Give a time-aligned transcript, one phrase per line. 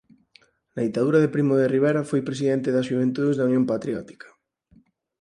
[0.73, 4.27] Na ditadura de Primo de Rivera foi presidente das xuventudes da Unión Patriótica.